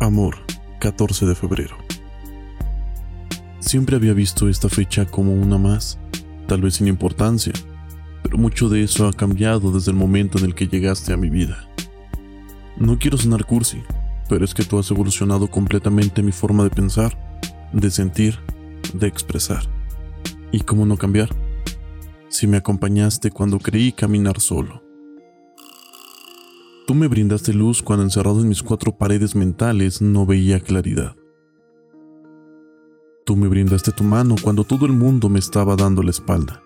Amor, 0.00 0.34
14 0.80 1.26
de 1.26 1.34
febrero. 1.36 1.76
Siempre 3.60 3.94
había 3.94 4.14
visto 4.14 4.48
esta 4.48 4.68
fecha 4.68 5.06
como 5.06 5.32
una 5.34 5.56
más, 5.56 6.00
tal 6.48 6.62
vez 6.62 6.74
sin 6.74 6.88
importancia, 6.88 7.52
pero 8.24 8.38
mucho 8.38 8.68
de 8.68 8.82
eso 8.82 9.06
ha 9.06 9.12
cambiado 9.12 9.70
desde 9.70 9.92
el 9.92 9.96
momento 9.96 10.38
en 10.38 10.46
el 10.46 10.56
que 10.56 10.66
llegaste 10.66 11.12
a 11.12 11.16
mi 11.16 11.30
vida. 11.30 11.68
No 12.76 12.98
quiero 12.98 13.16
sonar 13.16 13.44
cursi, 13.44 13.84
pero 14.32 14.46
es 14.46 14.54
que 14.54 14.64
tú 14.64 14.78
has 14.78 14.90
evolucionado 14.90 15.46
completamente 15.46 16.22
mi 16.22 16.32
forma 16.32 16.64
de 16.64 16.70
pensar, 16.70 17.38
de 17.74 17.90
sentir, 17.90 18.38
de 18.94 19.06
expresar. 19.06 19.62
¿Y 20.50 20.60
cómo 20.60 20.86
no 20.86 20.96
cambiar? 20.96 21.28
Si 22.30 22.46
me 22.46 22.56
acompañaste 22.56 23.30
cuando 23.30 23.58
creí 23.58 23.92
caminar 23.92 24.40
solo 24.40 24.82
Tú 26.86 26.94
me 26.94 27.08
brindaste 27.08 27.52
luz 27.52 27.82
cuando 27.82 28.04
encerrado 28.04 28.40
en 28.40 28.48
mis 28.48 28.62
cuatro 28.62 28.96
paredes 28.96 29.36
mentales 29.36 30.00
no 30.00 30.24
veía 30.24 30.60
claridad. 30.60 31.14
Tú 33.26 33.36
me 33.36 33.48
brindaste 33.48 33.92
tu 33.92 34.02
mano 34.02 34.36
cuando 34.42 34.64
todo 34.64 34.86
el 34.86 34.92
mundo 34.92 35.28
me 35.28 35.40
estaba 35.40 35.76
dando 35.76 36.02
la 36.02 36.10
espalda. 36.10 36.62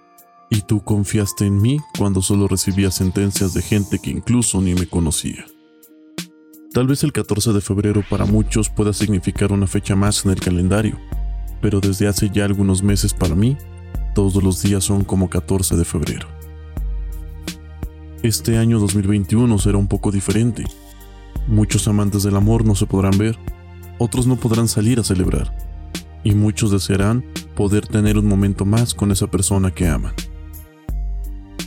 Y 0.50 0.60
tú 0.60 0.84
confiaste 0.84 1.46
en 1.46 1.60
mí 1.60 1.80
cuando 1.98 2.22
solo 2.22 2.46
recibía 2.46 2.92
sentencias 2.92 3.54
de 3.54 3.62
gente 3.62 3.98
que 3.98 4.10
incluso 4.10 4.60
ni 4.60 4.74
me 4.74 4.86
conocía. 4.86 5.46
Tal 6.76 6.86
vez 6.86 7.02
el 7.04 7.12
14 7.12 7.54
de 7.54 7.62
febrero 7.62 8.04
para 8.06 8.26
muchos 8.26 8.68
pueda 8.68 8.92
significar 8.92 9.50
una 9.50 9.66
fecha 9.66 9.96
más 9.96 10.26
en 10.26 10.32
el 10.32 10.40
calendario, 10.40 10.98
pero 11.62 11.80
desde 11.80 12.06
hace 12.06 12.28
ya 12.28 12.44
algunos 12.44 12.82
meses 12.82 13.14
para 13.14 13.34
mí, 13.34 13.56
todos 14.14 14.42
los 14.42 14.60
días 14.60 14.84
son 14.84 15.02
como 15.02 15.30
14 15.30 15.74
de 15.74 15.86
febrero. 15.86 16.28
Este 18.22 18.58
año 18.58 18.78
2021 18.78 19.58
será 19.58 19.78
un 19.78 19.88
poco 19.88 20.12
diferente. 20.12 20.64
Muchos 21.46 21.88
amantes 21.88 22.24
del 22.24 22.36
amor 22.36 22.66
no 22.66 22.74
se 22.74 22.84
podrán 22.84 23.16
ver, 23.16 23.38
otros 23.96 24.26
no 24.26 24.36
podrán 24.36 24.68
salir 24.68 25.00
a 25.00 25.02
celebrar, 25.02 25.56
y 26.24 26.34
muchos 26.34 26.72
desearán 26.72 27.24
poder 27.54 27.86
tener 27.86 28.18
un 28.18 28.26
momento 28.26 28.66
más 28.66 28.92
con 28.92 29.10
esa 29.12 29.28
persona 29.28 29.70
que 29.70 29.88
aman. 29.88 30.12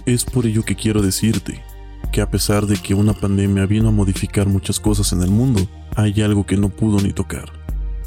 Es 0.05 0.23
por 0.23 0.45
ello 0.45 0.61
que 0.61 0.75
quiero 0.75 1.01
decirte 1.01 1.63
que 2.11 2.21
a 2.21 2.29
pesar 2.29 2.65
de 2.65 2.77
que 2.77 2.93
una 2.93 3.13
pandemia 3.13 3.65
vino 3.65 3.89
a 3.89 3.91
modificar 3.91 4.47
muchas 4.47 4.79
cosas 4.79 5.13
en 5.13 5.21
el 5.21 5.29
mundo, 5.29 5.67
hay 5.95 6.21
algo 6.21 6.45
que 6.45 6.57
no 6.57 6.69
pudo 6.69 7.01
ni 7.01 7.13
tocar, 7.13 7.51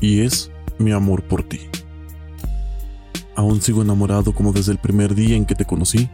y 0.00 0.20
es 0.20 0.50
mi 0.78 0.92
amor 0.92 1.22
por 1.22 1.42
ti. 1.42 1.60
Aún 3.36 3.62
sigo 3.62 3.82
enamorado 3.82 4.34
como 4.34 4.52
desde 4.52 4.72
el 4.72 4.78
primer 4.78 5.14
día 5.14 5.36
en 5.36 5.46
que 5.46 5.54
te 5.54 5.64
conocí, 5.64 6.08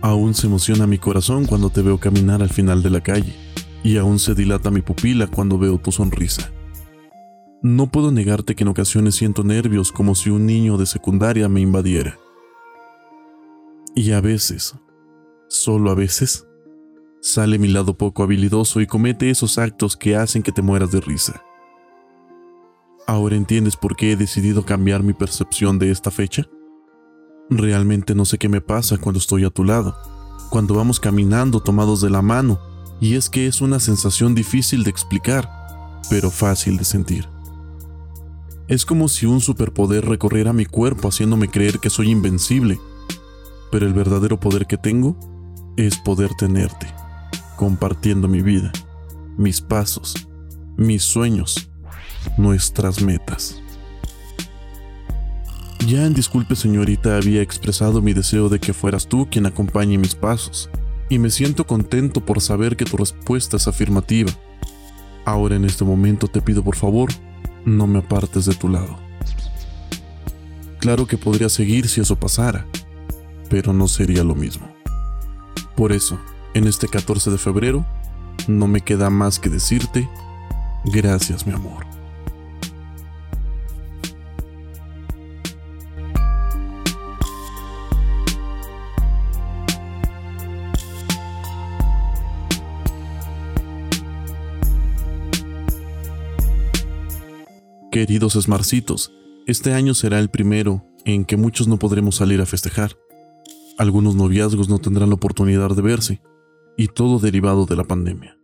Aún 0.00 0.34
se 0.34 0.46
emociona 0.46 0.86
mi 0.86 0.98
corazón 0.98 1.46
cuando 1.46 1.70
te 1.70 1.82
veo 1.82 1.98
caminar 1.98 2.40
al 2.40 2.50
final 2.50 2.82
de 2.82 2.90
la 2.90 3.00
calle, 3.00 3.34
y 3.82 3.96
aún 3.96 4.18
se 4.18 4.34
dilata 4.34 4.70
mi 4.70 4.80
pupila 4.80 5.26
cuando 5.26 5.58
veo 5.58 5.78
tu 5.78 5.90
sonrisa. 5.90 6.52
No 7.62 7.88
puedo 7.88 8.12
negarte 8.12 8.54
que 8.54 8.62
en 8.62 8.68
ocasiones 8.68 9.16
siento 9.16 9.42
nervios 9.42 9.90
como 9.90 10.14
si 10.14 10.30
un 10.30 10.46
niño 10.46 10.76
de 10.76 10.86
secundaria 10.86 11.48
me 11.48 11.60
invadiera. 11.60 12.16
Y 13.96 14.12
a 14.12 14.20
veces, 14.20 14.76
solo 15.48 15.90
a 15.90 15.96
veces, 15.96 16.46
sale 17.20 17.58
mi 17.58 17.68
lado 17.68 17.96
poco 17.96 18.22
habilidoso 18.22 18.80
y 18.80 18.86
comete 18.86 19.30
esos 19.30 19.58
actos 19.58 19.96
que 19.96 20.16
hacen 20.16 20.42
que 20.42 20.52
te 20.52 20.62
mueras 20.62 20.90
de 20.90 21.00
risa. 21.00 21.42
¿Ahora 23.06 23.36
entiendes 23.36 23.76
por 23.76 23.96
qué 23.96 24.12
he 24.12 24.16
decidido 24.16 24.64
cambiar 24.64 25.02
mi 25.02 25.14
percepción 25.14 25.78
de 25.78 25.90
esta 25.90 26.10
fecha? 26.10 26.46
Realmente 27.50 28.14
no 28.14 28.24
sé 28.24 28.36
qué 28.36 28.48
me 28.48 28.60
pasa 28.60 28.98
cuando 28.98 29.18
estoy 29.18 29.44
a 29.44 29.50
tu 29.50 29.64
lado, 29.64 29.96
cuando 30.50 30.74
vamos 30.74 31.00
caminando 31.00 31.60
tomados 31.60 32.00
de 32.02 32.10
la 32.10 32.20
mano, 32.20 32.60
y 33.00 33.14
es 33.14 33.30
que 33.30 33.46
es 33.46 33.60
una 33.60 33.80
sensación 33.80 34.34
difícil 34.34 34.84
de 34.84 34.90
explicar, 34.90 35.48
pero 36.10 36.30
fácil 36.30 36.76
de 36.76 36.84
sentir. 36.84 37.28
Es 38.66 38.84
como 38.84 39.08
si 39.08 39.24
un 39.24 39.40
superpoder 39.40 40.04
recorriera 40.04 40.52
mi 40.52 40.66
cuerpo 40.66 41.08
haciéndome 41.08 41.48
creer 41.48 41.78
que 41.78 41.88
soy 41.88 42.10
invencible, 42.10 42.78
pero 43.70 43.86
el 43.86 43.94
verdadero 43.94 44.38
poder 44.38 44.66
que 44.66 44.76
tengo 44.76 45.16
es 45.78 45.96
poder 45.96 46.34
tenerte, 46.34 46.92
compartiendo 47.58 48.28
mi 48.28 48.40
vida, 48.40 48.70
mis 49.36 49.60
pasos, 49.60 50.28
mis 50.76 51.02
sueños, 51.02 51.68
nuestras 52.36 53.02
metas. 53.02 53.60
Ya 55.84 56.06
en 56.06 56.14
disculpe 56.14 56.54
señorita 56.54 57.16
había 57.16 57.42
expresado 57.42 58.00
mi 58.00 58.12
deseo 58.12 58.48
de 58.48 58.60
que 58.60 58.72
fueras 58.72 59.08
tú 59.08 59.26
quien 59.28 59.44
acompañe 59.44 59.98
mis 59.98 60.14
pasos, 60.14 60.70
y 61.08 61.18
me 61.18 61.30
siento 61.30 61.66
contento 61.66 62.24
por 62.24 62.40
saber 62.40 62.76
que 62.76 62.84
tu 62.84 62.96
respuesta 62.96 63.56
es 63.56 63.66
afirmativa. 63.66 64.30
Ahora 65.24 65.56
en 65.56 65.64
este 65.64 65.84
momento 65.84 66.28
te 66.28 66.40
pido 66.40 66.62
por 66.62 66.76
favor, 66.76 67.10
no 67.64 67.88
me 67.88 67.98
apartes 67.98 68.44
de 68.44 68.54
tu 68.54 68.68
lado. 68.68 68.96
Claro 70.78 71.08
que 71.08 71.18
podría 71.18 71.48
seguir 71.48 71.88
si 71.88 72.00
eso 72.02 72.14
pasara, 72.14 72.68
pero 73.50 73.72
no 73.72 73.88
sería 73.88 74.22
lo 74.22 74.36
mismo. 74.36 74.68
Por 75.74 75.90
eso, 75.90 76.20
en 76.54 76.66
este 76.66 76.88
14 76.88 77.30
de 77.30 77.38
febrero, 77.38 77.86
no 78.46 78.66
me 78.66 78.80
queda 78.80 79.10
más 79.10 79.38
que 79.38 79.48
decirte, 79.48 80.08
gracias 80.84 81.46
mi 81.46 81.52
amor. 81.52 81.86
Queridos 97.90 98.36
esmarcitos, 98.36 99.12
este 99.46 99.74
año 99.74 99.92
será 99.92 100.20
el 100.20 100.28
primero 100.28 100.84
en 101.04 101.24
que 101.24 101.36
muchos 101.36 101.66
no 101.66 101.78
podremos 101.78 102.16
salir 102.16 102.40
a 102.40 102.46
festejar. 102.46 102.96
Algunos 103.76 104.14
noviazgos 104.14 104.68
no 104.68 104.78
tendrán 104.78 105.08
la 105.08 105.16
oportunidad 105.16 105.74
de 105.74 105.82
verse, 105.82 106.20
y 106.78 106.86
todo 106.86 107.18
derivado 107.18 107.66
de 107.66 107.76
la 107.76 107.82
pandemia. 107.82 108.38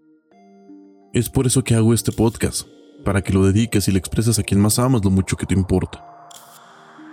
Es 1.14 1.30
por 1.30 1.46
eso 1.46 1.62
que 1.62 1.76
hago 1.76 1.94
este 1.94 2.10
podcast, 2.10 2.66
para 3.04 3.22
que 3.22 3.32
lo 3.32 3.46
dediques 3.46 3.86
y 3.86 3.92
le 3.92 3.98
expreses 3.98 4.40
a 4.40 4.42
quien 4.42 4.60
más 4.60 4.80
amas 4.80 5.04
lo 5.04 5.10
mucho 5.10 5.36
que 5.36 5.46
te 5.46 5.54
importa. 5.54 6.04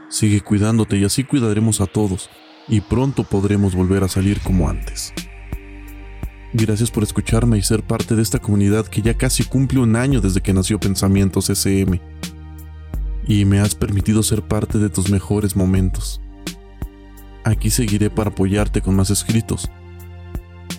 Sigue 0.09 0.41
cuidándote 0.41 0.97
y 0.97 1.05
así 1.05 1.23
cuidaremos 1.23 1.79
a 1.79 1.85
todos, 1.85 2.31
y 2.67 2.81
pronto 2.81 3.23
podremos 3.23 3.75
volver 3.75 4.03
a 4.03 4.07
salir 4.07 4.41
como 4.41 4.67
antes. 4.67 5.13
Gracias 6.53 6.89
por 6.89 7.03
escucharme 7.03 7.59
y 7.59 7.61
ser 7.61 7.83
parte 7.83 8.15
de 8.15 8.23
esta 8.23 8.39
comunidad 8.39 8.87
que 8.87 9.03
ya 9.03 9.13
casi 9.13 9.43
cumple 9.43 9.79
un 9.79 9.95
año 9.95 10.21
desde 10.21 10.41
que 10.41 10.53
nació 10.53 10.79
Pensamientos 10.79 11.51
SM 11.51 12.01
y 13.27 13.45
me 13.45 13.59
has 13.59 13.75
permitido 13.75 14.23
ser 14.23 14.41
parte 14.41 14.79
de 14.79 14.89
tus 14.89 15.09
mejores 15.11 15.55
momentos. 15.55 16.19
Aquí 17.43 17.69
seguiré 17.69 18.09
para 18.09 18.31
apoyarte 18.31 18.81
con 18.81 18.95
más 18.95 19.11
escritos. 19.11 19.69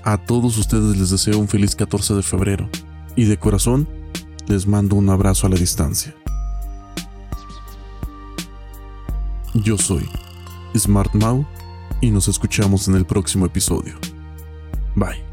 A 0.05 0.19
todos 0.19 0.59
ustedes 0.59 0.97
les 0.97 1.11
deseo 1.11 1.39
un 1.39 1.47
feliz 1.47 1.77
14 1.77 2.15
de 2.15 2.23
febrero 2.23 2.69
y 3.15 3.25
de 3.25 3.39
corazón 3.39 3.89
les 4.49 4.67
mando 4.67 4.97
un 4.97 5.09
abrazo 5.09 5.47
a 5.47 5.51
la 5.51 5.57
distancia. 5.57 6.15
Yo 9.55 9.79
soy 9.79 10.09
Smart 10.77 11.15
Mau 11.15 11.47
y 12.01 12.11
nos 12.11 12.27
escuchamos 12.27 12.89
en 12.89 12.97
el 12.97 13.05
próximo 13.05 13.47
episodio. 13.47 13.95
Bye. 14.97 15.32